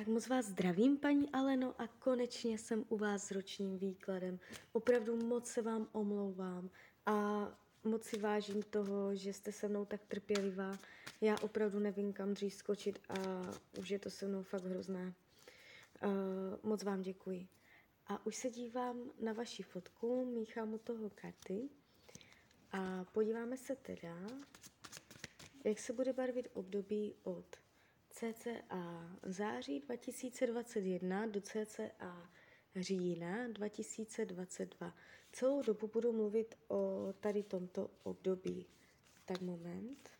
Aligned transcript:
Tak 0.00 0.08
moc 0.08 0.28
vás 0.28 0.46
zdravím, 0.46 0.96
paní 0.96 1.30
Aleno, 1.30 1.74
a 1.78 1.86
konečně 1.86 2.58
jsem 2.58 2.84
u 2.88 2.96
vás 2.96 3.26
s 3.26 3.30
ročním 3.30 3.78
výkladem. 3.78 4.38
Opravdu 4.72 5.16
moc 5.16 5.46
se 5.46 5.62
vám 5.62 5.88
omlouvám 5.92 6.70
a 7.06 7.46
moc 7.84 8.04
si 8.04 8.18
vážím 8.18 8.62
toho, 8.62 9.14
že 9.14 9.32
jste 9.32 9.52
se 9.52 9.68
mnou 9.68 9.84
tak 9.84 10.00
trpělivá. 10.08 10.78
Já 11.20 11.36
opravdu 11.42 11.78
nevím, 11.78 12.12
kam 12.12 12.34
dřív 12.34 12.54
skočit 12.54 12.98
a 13.08 13.14
už 13.78 13.90
je 13.90 13.98
to 13.98 14.10
se 14.10 14.26
mnou 14.28 14.42
fakt 14.42 14.64
hrozné. 14.64 15.12
Uh, 16.04 16.12
moc 16.62 16.82
vám 16.82 17.02
děkuji. 17.02 17.48
A 18.06 18.26
už 18.26 18.36
se 18.36 18.50
dívám 18.50 19.10
na 19.20 19.32
vaši 19.32 19.62
fotku, 19.62 20.24
míchám 20.24 20.74
u 20.74 20.78
toho 20.78 21.10
karty 21.10 21.68
a 22.72 23.04
podíváme 23.04 23.56
se 23.56 23.76
teda, 23.76 24.16
jak 25.64 25.78
se 25.78 25.92
bude 25.92 26.12
barvit 26.12 26.48
období 26.52 27.14
od 27.22 27.46
cca 28.10 28.50
září 29.22 29.80
2021 29.80 31.26
do 31.26 31.40
cca 31.40 32.30
října 32.76 33.48
2022. 33.48 34.94
Celou 35.32 35.62
dobu 35.62 35.88
budu 35.88 36.12
mluvit 36.12 36.54
o 36.68 37.12
tady 37.20 37.42
tomto 37.42 37.90
období. 38.02 38.66
Tak 39.24 39.40
moment. 39.40 40.19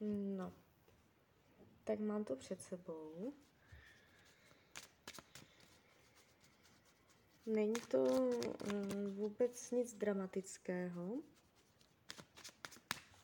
No, 0.00 0.52
tak 1.84 1.98
mám 2.00 2.24
to 2.24 2.36
před 2.36 2.60
sebou. 2.62 3.32
Není 7.46 7.74
to 7.90 8.04
mm, 8.72 9.14
vůbec 9.14 9.70
nic 9.70 9.94
dramatického, 9.94 11.22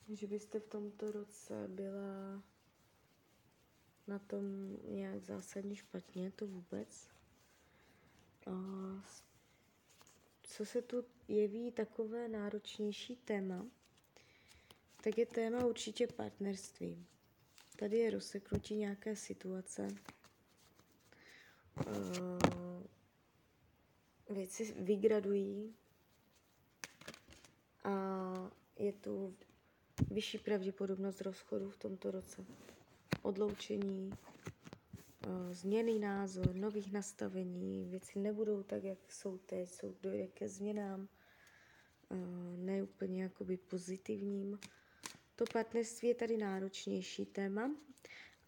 že 0.09 0.27
byste 0.27 0.61
v 0.61 0.67
tomto 0.67 1.13
roce 1.13 1.69
byla 1.69 2.43
na 4.07 4.19
tom 4.19 4.77
nějak 4.89 5.25
zásadně 5.25 5.77
špatně, 5.77 6.31
to 6.31 6.47
vůbec. 6.47 7.09
A 8.47 8.53
co 10.43 10.65
se 10.67 10.83
tu 10.83 11.05
jeví 11.29 11.73
takové 11.73 12.29
náročnější 12.29 13.17
téma, 13.17 13.67
tak 15.07 15.19
je 15.19 15.27
téma 15.27 15.65
určitě 15.67 16.07
partnerství. 16.07 17.07
Tady 17.79 17.97
je 17.99 18.11
rozseknutí 18.11 18.77
nějaké 18.77 19.17
situace. 19.17 19.89
Uh, 21.87 22.83
věci 24.37 24.75
vygradují 24.79 25.75
a 27.85 28.51
je 28.79 28.93
tu 28.93 29.37
vyšší 30.11 30.39
pravděpodobnost 30.39 31.21
rozchodu 31.21 31.71
v 31.71 31.77
tomto 31.79 32.11
roce. 32.11 32.45
Odloučení, 33.23 34.11
uh, 35.27 35.53
změný 35.53 35.99
názor, 35.99 36.55
nových 36.55 36.93
nastavení, 36.93 37.85
věci 37.85 38.19
nebudou 38.19 38.63
tak, 38.63 38.85
jak 38.85 39.13
jsou 39.13 39.39
teď, 39.39 39.69
jsou 39.69 39.95
dojde 40.03 40.27
ke 40.27 40.49
změnám, 40.49 41.09
uh, 42.09 42.19
ne 42.57 42.83
úplně 42.83 43.23
jakoby 43.23 43.57
pozitivním. 43.57 44.59
To 45.37 45.45
partnerství 45.53 46.09
je 46.09 46.15
tady 46.15 46.37
náročnější 46.37 47.27
téma, 47.27 47.71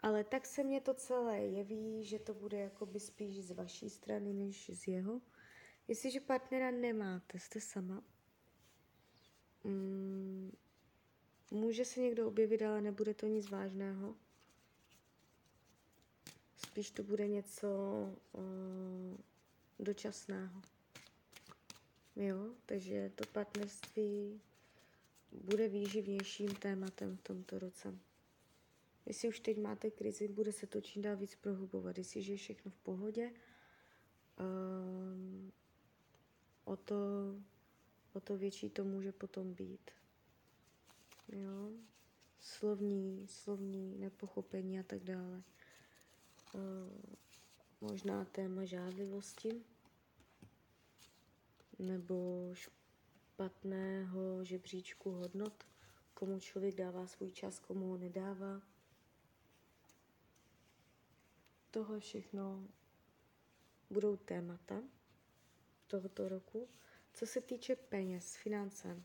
ale 0.00 0.25
tak 0.25 0.47
se 0.47 0.65
mně 0.65 0.81
to 0.81 0.94
celé 0.94 1.38
jeví, 1.38 2.04
že 2.04 2.19
to 2.19 2.34
bude 2.34 2.59
jakoby 2.59 3.00
spíš 3.00 3.44
z 3.44 3.50
vaší 3.50 3.91
strany, 3.91 4.32
než 4.32 4.71
z 4.75 4.88
jeho. 4.88 5.21
Jestliže 5.88 6.21
partnera 6.21 6.71
nemáte, 6.71 7.38
jste 7.38 7.60
sama, 7.60 8.03
mm, 9.65 10.53
může 11.50 11.84
se 11.84 12.00
někdo 12.00 12.28
objevit, 12.28 12.62
ale 12.62 12.81
nebude 12.81 13.15
to 13.15 13.26
nic 13.26 13.50
vážného. 13.50 14.16
Spíš 16.56 16.91
to 16.91 17.03
bude 17.03 17.28
něco 17.28 17.69
uh, 18.32 19.16
dočasného. 19.78 20.62
Jo, 22.16 22.50
takže 22.66 23.12
to 23.15 23.25
partnerství 23.26 24.41
bude 25.32 25.68
výživnějším 25.68 26.54
tématem 26.54 27.16
v 27.16 27.22
tomto 27.22 27.58
roce. 27.58 27.98
Jestli 29.06 29.28
už 29.28 29.40
teď 29.40 29.58
máte 29.58 29.90
krizi, 29.90 30.28
bude 30.28 30.52
se 30.52 30.66
to 30.66 30.80
čím 30.80 31.02
dál 31.02 31.16
víc 31.16 31.34
prohlubovat. 31.34 31.98
Jestliže 31.98 32.32
je 32.32 32.36
všechno 32.36 32.70
v 32.70 32.76
pohodě, 32.76 33.32
um, 34.40 35.52
o, 36.64 36.76
to, 36.76 36.96
o 38.12 38.20
to 38.20 38.36
větší 38.36 38.70
to 38.70 38.84
může 38.84 39.12
potom 39.12 39.54
být. 39.54 39.90
Jo? 41.28 41.70
Slovní, 42.40 43.26
slovní 43.28 43.98
nepochopení 43.98 44.80
a 44.80 44.82
tak 44.82 45.04
dále. 45.04 45.42
Uh, 46.54 46.60
možná 47.80 48.24
téma 48.24 48.64
žádlivosti 48.64 49.64
nebo 51.78 52.48
špatného 53.38 54.44
žebříčku 54.44 55.10
hodnot, 55.10 55.65
komu 56.15 56.41
člověk 56.41 56.75
dává 56.75 57.06
svůj 57.06 57.31
čas, 57.31 57.59
komu 57.59 57.88
ho 57.88 57.97
nedává. 57.97 58.62
Tohle 61.71 62.00
všechno 62.00 62.69
budou 63.91 64.16
témata 64.16 64.82
tohoto 65.87 66.28
roku. 66.28 66.69
Co 67.12 67.26
se 67.26 67.41
týče 67.41 67.76
peněz, 67.76 68.37
finance, 68.37 69.03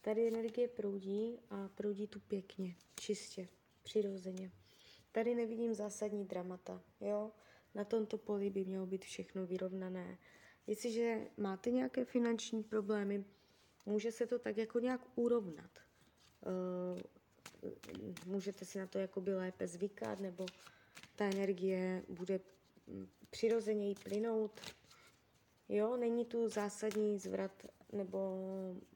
tady 0.00 0.28
energie 0.28 0.68
proudí 0.68 1.38
a 1.50 1.68
proudí 1.68 2.06
tu 2.06 2.20
pěkně, 2.20 2.76
čistě, 3.00 3.48
přirozeně. 3.82 4.50
Tady 5.12 5.34
nevidím 5.34 5.74
zásadní 5.74 6.24
dramata, 6.24 6.82
jo? 7.00 7.32
Na 7.74 7.84
tomto 7.84 8.18
poli 8.18 8.50
by 8.50 8.64
mělo 8.64 8.86
být 8.86 9.04
všechno 9.04 9.46
vyrovnané. 9.46 10.18
Jestliže 10.66 11.30
máte 11.36 11.70
nějaké 11.70 12.04
finanční 12.04 12.62
problémy, 12.62 13.24
může 13.86 14.12
se 14.12 14.26
to 14.26 14.38
tak 14.38 14.56
jako 14.56 14.78
nějak 14.78 15.00
urovnat. 15.14 15.70
Uh, 16.46 17.00
můžete 18.26 18.64
si 18.64 18.78
na 18.78 18.86
to 18.86 18.98
jakoby 18.98 19.34
lépe 19.34 19.66
zvykat, 19.66 20.20
nebo 20.20 20.46
ta 21.16 21.24
energie 21.24 22.02
bude 22.08 22.40
mm, 22.86 23.08
přirozeněji 23.30 23.94
plynout. 23.94 24.60
Jo, 25.68 25.96
není 25.96 26.24
tu 26.24 26.48
zásadní 26.48 27.18
zvrat 27.18 27.66
nebo 27.92 28.38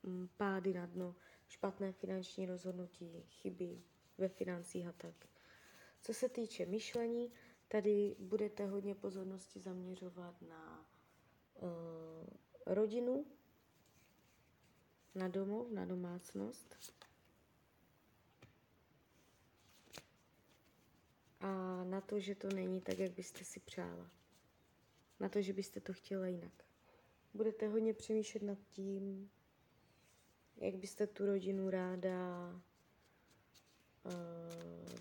mm, 0.03 0.29
pády 0.37 0.75
na 0.75 0.87
dno, 0.87 1.15
špatné 1.49 1.93
finanční 1.93 2.47
rozhodnutí, 2.47 3.25
chyby 3.29 3.83
ve 4.19 4.29
financích 4.29 4.87
a 4.87 4.93
tak. 4.93 5.15
Co 6.03 6.15
se 6.15 6.29
týče 6.29 6.67
myšlení, 6.67 7.33
tady 7.69 8.17
budete 8.19 8.67
hodně 8.67 8.95
pozornosti 8.95 9.61
zaměřovat 9.61 10.43
na 10.43 10.87
uh, 11.55 11.69
rodinu, 12.67 13.27
na 15.19 15.29
domov, 15.29 15.71
na 15.71 15.85
domácnost. 15.85 16.75
A 21.41 21.85
na 21.85 22.01
to, 22.01 22.21
že 22.21 22.35
to 22.35 22.49
není 22.55 22.81
tak, 22.81 22.99
jak 22.99 23.13
byste 23.13 23.45
si 23.45 23.61
přála. 23.61 24.11
Na 25.21 25.29
to, 25.29 25.43
že 25.43 25.53
byste 25.53 25.81
to 25.81 25.93
chtěla 25.93 26.27
jinak. 26.27 26.53
Budete 27.35 27.69
hodně 27.69 27.95
přemýšlet 27.95 28.43
nad 28.43 28.59
tím, 28.73 29.31
jak 30.57 30.75
byste 30.75 31.07
tu 31.07 31.27
rodinu 31.27 31.71
ráda 31.71 32.51
uh, 34.05 34.13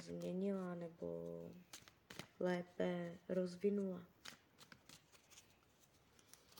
změnila 0.03 0.75
nebo 0.75 1.07
lépe 2.39 3.17
rozvinula. 3.29 4.03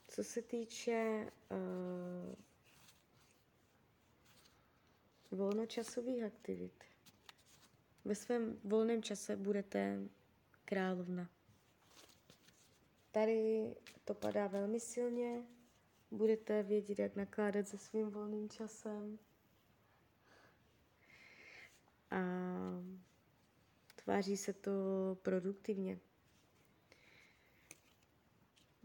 Co 0.07 0.24
se 0.24 0.42
týče 0.42 1.31
uh, 1.51 2.36
volnočasových 5.31 6.24
aktivit. 6.24 6.83
Ve 8.06 8.15
svém 8.15 8.59
volném 8.63 9.03
čase 9.03 9.35
budete 9.35 10.00
královna. 10.65 11.29
Tady 13.12 13.75
to 14.06 14.13
padá 14.13 14.47
velmi 14.47 14.79
silně, 14.79 15.44
Budete 16.12 16.63
vědět, 16.63 17.00
jak 17.00 17.15
nakládat 17.15 17.68
se 17.68 17.77
svým 17.77 18.09
volným 18.09 18.50
časem. 18.50 19.19
A 22.12 22.21
tváří 23.95 24.38
se 24.38 24.53
to 24.53 24.71
produktivně. 25.21 26.00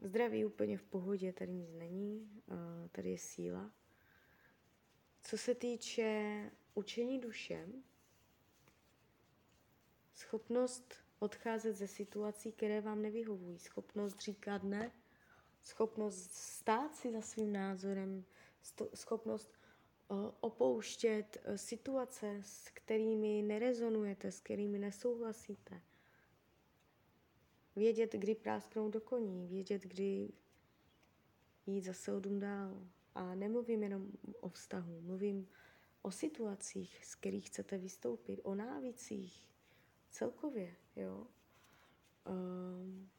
Zdraví 0.02 0.44
úplně 0.44 0.78
v 0.78 0.82
pohodě, 0.82 1.32
tady 1.32 1.52
nic 1.52 1.70
není, 1.72 2.42
tady 2.92 3.10
je 3.10 3.18
síla. 3.18 3.72
Co 5.32 5.38
se 5.38 5.54
týče 5.54 6.50
učení 6.74 7.20
duše, 7.20 7.68
schopnost 10.14 10.94
odcházet 11.18 11.72
ze 11.76 11.86
situací, 11.86 12.52
které 12.52 12.80
vám 12.80 13.02
nevyhovují, 13.02 13.58
schopnost 13.58 14.20
říkat 14.20 14.62
ne, 14.62 14.92
schopnost 15.62 16.32
stát 16.32 16.94
si 16.94 17.12
za 17.12 17.20
svým 17.20 17.52
názorem, 17.52 18.24
schopnost 18.94 19.58
opouštět 20.40 21.36
e, 21.44 21.58
situace, 21.58 22.40
s 22.44 22.68
kterými 22.68 23.42
nerezonujete, 23.42 24.32
s 24.32 24.40
kterými 24.40 24.78
nesouhlasíte. 24.78 25.80
Vědět, 27.76 28.12
kdy 28.12 28.34
prásknout 28.34 28.92
do 28.92 29.00
koní, 29.00 29.46
vědět, 29.46 29.82
kdy 29.82 30.32
jít 31.66 31.82
zase 31.84 32.12
o 32.12 32.20
dům 32.20 32.40
dál. 32.40 32.86
A 33.14 33.34
nemluvím 33.34 33.82
jenom 33.82 34.12
o 34.40 34.48
vztahu, 34.48 35.00
mluvím 35.00 35.48
o 36.02 36.10
situacích, 36.10 37.04
z 37.06 37.14
kterých 37.14 37.46
chcete 37.46 37.78
vystoupit, 37.78 38.40
o 38.42 38.54
návicích, 38.54 39.48
celkově, 40.10 40.76
jo. 40.96 41.26
Um, 42.26 43.10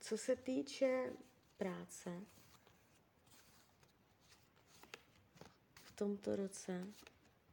co 0.00 0.18
se 0.18 0.36
týče 0.36 1.12
práce, 1.56 2.20
v 5.82 5.92
tomto 5.92 6.36
roce 6.36 6.86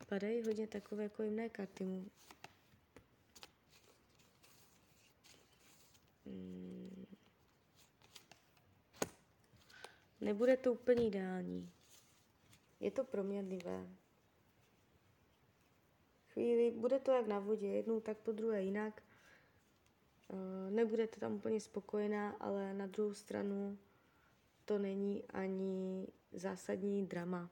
padají 0.07 0.43
hodně 0.43 0.67
takové 0.67 1.03
jako 1.03 1.23
jemné 1.23 1.49
karty. 1.49 2.05
Nebude 10.21 10.57
to 10.57 10.73
úplně 10.73 11.07
ideální. 11.07 11.71
Je 12.79 12.91
to 12.91 13.03
proměnlivé. 13.03 13.88
Chvíli 16.27 16.71
bude 16.71 17.00
to 17.00 17.12
jak 17.12 17.27
na 17.27 17.39
vodě, 17.39 17.68
jednou 17.68 18.00
tak 18.00 18.18
po 18.18 18.31
druhé 18.31 18.63
jinak. 18.63 19.03
Eh, 20.33 20.71
nebudete 20.71 21.19
tam 21.19 21.33
úplně 21.33 21.59
spokojená, 21.59 22.29
ale 22.29 22.73
na 22.73 22.88
druhou 22.88 23.13
stranu 23.13 23.77
to 24.65 24.79
není 24.79 25.23
ani 25.23 26.07
zásadní 26.31 27.06
drama. 27.06 27.50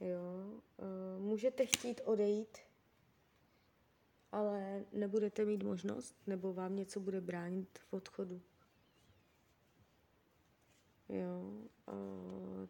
Jo? 0.00 0.60
Eh, 0.78 1.18
můžete 1.18 1.66
chtít 1.66 2.00
odejít, 2.04 2.58
ale 4.32 4.84
nebudete 4.92 5.44
mít 5.44 5.62
možnost, 5.62 6.16
nebo 6.26 6.52
vám 6.52 6.76
něco 6.76 7.00
bude 7.00 7.20
bránit 7.20 7.78
v 7.78 7.92
odchodu. 7.92 8.40
Jo? 11.08 11.52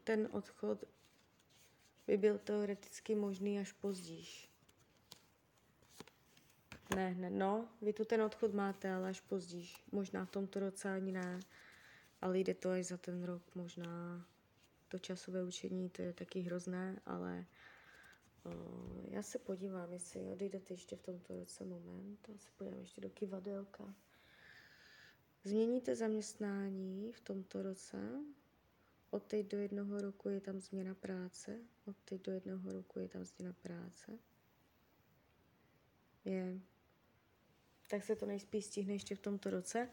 Ten 0.04 0.28
odchod 0.32 0.84
by 2.06 2.16
byl 2.16 2.38
teoreticky 2.38 3.14
možný 3.14 3.58
až 3.58 3.72
později. 3.72 4.26
Ne, 6.94 7.14
ne, 7.14 7.30
no, 7.30 7.68
vy 7.82 7.92
tu 7.92 8.04
ten 8.04 8.22
odchod 8.22 8.54
máte, 8.54 8.92
ale 8.92 9.08
až 9.08 9.20
později. 9.20 9.68
Možná 9.92 10.24
v 10.24 10.30
tomto 10.30 10.60
roce 10.60 10.94
ani 10.94 11.12
ne, 11.12 11.40
ale 12.20 12.38
jde 12.38 12.54
to 12.54 12.70
až 12.70 12.86
za 12.86 12.96
ten 12.96 13.24
rok. 13.24 13.42
Možná 13.54 14.26
to 14.88 14.98
časové 14.98 15.44
učení, 15.44 15.90
to 15.90 16.02
je 16.02 16.12
taky 16.12 16.40
hrozné, 16.40 17.00
ale 17.06 17.46
uh, 18.44 19.04
já 19.10 19.22
se 19.22 19.38
podívám, 19.38 19.92
jestli 19.92 20.20
odejdete 20.20 20.74
ještě 20.74 20.96
v 20.96 21.02
tomto 21.02 21.36
roce 21.36 21.64
moment. 21.64 22.28
Já 22.28 22.38
se 22.38 22.50
podívám 22.56 22.80
ještě 22.80 23.00
do 23.00 23.10
kivadelka. 23.10 23.94
Změníte 25.44 25.96
zaměstnání 25.96 27.12
v 27.12 27.20
tomto 27.20 27.62
roce. 27.62 27.96
Od 29.10 29.22
teď 29.22 29.46
do 29.46 29.58
jednoho 29.58 30.00
roku 30.00 30.28
je 30.28 30.40
tam 30.40 30.60
změna 30.60 30.94
práce. 30.94 31.58
Od 31.84 31.96
teď 32.04 32.22
do 32.22 32.32
jednoho 32.32 32.72
roku 32.72 32.98
je 32.98 33.08
tam 33.08 33.24
změna 33.24 33.52
práce. 33.52 34.18
Je 36.24 36.60
tak 37.88 38.04
se 38.04 38.16
to 38.16 38.26
nejspíš 38.26 38.64
stihne 38.64 38.92
ještě 38.92 39.14
v 39.14 39.20
tomto 39.20 39.50
roce, 39.50 39.88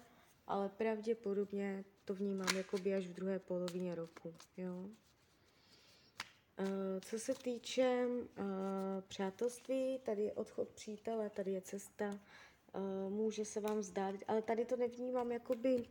ale 0.47 0.69
pravděpodobně 0.69 1.85
to 2.05 2.13
vnímám 2.13 2.57
jakoby 2.57 2.95
až 2.95 3.07
v 3.07 3.13
druhé 3.13 3.39
polovině 3.39 3.95
roku. 3.95 4.33
Jo? 4.57 4.89
Eh, 6.57 7.01
co 7.01 7.19
se 7.19 7.33
týče 7.33 8.05
uh, 8.07 8.45
přátelství, 9.07 9.99
tady 9.99 10.21
je 10.21 10.33
odchod 10.33 10.69
přítele, 10.69 11.29
tady 11.29 11.51
je 11.51 11.61
cesta, 11.61 12.19
může 13.09 13.45
se 13.45 13.59
vám 13.59 13.81
zdát, 13.81 14.15
ale 14.27 14.41
tady 14.41 14.65
to 14.65 14.75
nevnímám 14.75 15.31
jakoby, 15.31 15.85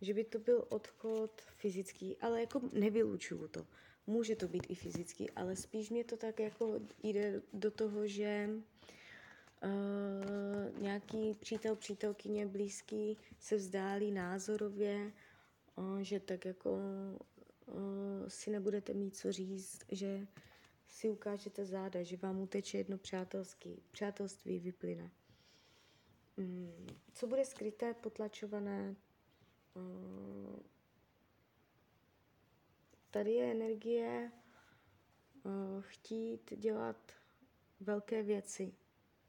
že 0.00 0.14
by 0.14 0.24
to 0.24 0.38
byl 0.38 0.64
odchod 0.68 1.42
fyzický, 1.56 2.16
ale 2.16 2.40
jako 2.40 2.60
nevylučuju 2.72 3.48
to. 3.48 3.66
Může 4.06 4.36
to 4.36 4.48
být 4.48 4.66
i 4.68 4.74
fyzický, 4.74 5.30
ale 5.30 5.56
spíš 5.56 5.90
mě 5.90 6.04
to 6.04 6.16
tak 6.16 6.40
jako 6.40 6.80
jde 7.02 7.42
do 7.52 7.70
toho, 7.70 8.06
že 8.06 8.50
uh, 9.64 10.82
nějaký 10.82 11.34
přítel, 11.34 11.76
přítelkyně 11.76 12.46
blízký 12.46 13.18
se 13.38 13.56
vzdálí 13.56 14.10
názorově, 14.10 15.12
uh, 15.76 15.98
že 15.98 16.20
tak 16.20 16.44
jako 16.44 16.70
uh, 16.70 18.28
si 18.28 18.50
nebudete 18.50 18.94
mít 18.94 19.16
co 19.16 19.32
říct, 19.32 19.80
že 19.88 20.26
si 20.88 21.10
ukážete 21.10 21.64
záda, 21.64 22.02
že 22.02 22.16
vám 22.16 22.40
uteče 22.40 22.78
jedno 22.78 22.98
přátelský, 22.98 23.82
přátelství 23.90 24.58
vyplyne. 24.58 25.10
Um, 26.36 26.86
co 27.12 27.26
bude 27.26 27.44
skryté, 27.44 27.94
potlačované? 27.94 28.96
Uh, 29.74 30.60
tady 33.10 33.32
je 33.32 33.50
energie 33.50 34.32
uh, 35.42 35.82
chtít 35.82 36.52
dělat 36.58 37.12
velké 37.80 38.22
věci, 38.22 38.74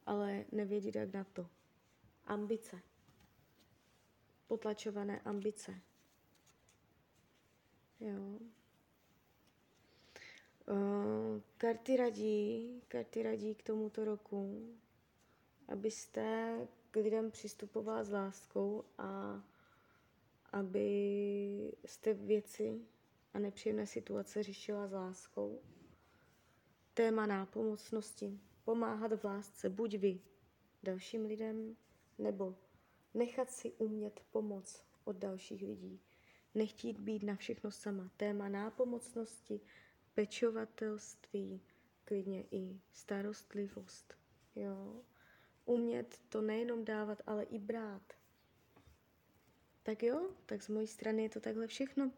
ale 0.05 0.45
nevědět, 0.51 0.95
jak 0.95 1.13
na 1.13 1.23
to. 1.23 1.49
Ambice. 2.25 2.79
Potlačované 4.47 5.19
ambice. 5.19 5.81
Jo. 7.99 8.39
Karty 11.57 11.97
radí, 11.97 12.81
karty 12.87 13.23
radí 13.23 13.55
k 13.55 13.63
tomuto 13.63 14.05
roku, 14.05 14.73
abyste 15.67 16.55
k 16.93 16.95
lidem 16.95 17.31
přistupovala 17.31 18.03
s 18.03 18.11
láskou 18.11 18.83
a 18.97 19.43
abyste 20.51 22.13
věci 22.13 22.81
a 23.33 23.39
nepříjemné 23.39 23.87
situace 23.87 24.43
řešila 24.43 24.87
s 24.87 24.91
láskou. 24.91 25.61
Téma 26.93 27.25
nápomocnosti 27.25 28.39
pomáhat 28.63 29.13
v 29.13 29.23
lásce 29.23 29.69
buď 29.69 29.95
vy 29.95 30.19
dalším 30.83 31.25
lidem, 31.25 31.75
nebo 32.17 32.55
nechat 33.13 33.51
si 33.51 33.71
umět 33.71 34.19
pomoc 34.31 34.83
od 35.03 35.15
dalších 35.15 35.61
lidí. 35.61 35.99
Nechtít 36.55 36.99
být 36.99 37.23
na 37.23 37.35
všechno 37.35 37.71
sama. 37.71 38.11
Téma 38.17 38.49
nápomocnosti, 38.49 39.61
pečovatelství, 40.13 41.61
klidně 42.05 42.43
i 42.51 42.79
starostlivost. 42.91 44.13
Jo? 44.55 45.01
Umět 45.65 46.19
to 46.29 46.41
nejenom 46.41 46.85
dávat, 46.85 47.21
ale 47.25 47.43
i 47.43 47.59
brát. 47.59 48.13
Tak 49.83 50.03
jo, 50.03 50.29
tak 50.45 50.63
z 50.63 50.69
mojí 50.69 50.87
strany 50.87 51.23
je 51.23 51.29
to 51.29 51.39
takhle 51.39 51.67
všechno. 51.67 52.11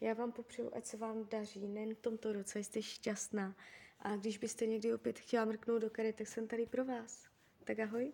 Já 0.00 0.14
vám 0.14 0.32
popřeju, 0.32 0.70
ať 0.74 0.84
se 0.84 0.96
vám 0.96 1.28
daří, 1.28 1.66
nejen 1.66 1.94
v 1.94 2.00
tomto 2.00 2.32
roce, 2.32 2.58
jste 2.58 2.82
šťastná, 2.82 3.56
a 4.00 4.16
když 4.16 4.38
byste 4.38 4.66
někdy 4.66 4.94
opět 4.94 5.18
chtěla 5.18 5.44
mrknout 5.44 5.82
do 5.82 5.90
karet, 5.90 6.16
tak 6.16 6.28
jsem 6.28 6.48
tady 6.48 6.66
pro 6.66 6.84
vás. 6.84 7.28
Tak 7.64 7.78
ahoj. 7.78 8.12